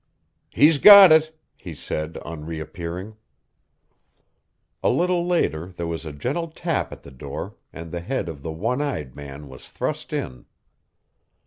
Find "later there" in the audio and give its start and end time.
5.27-5.85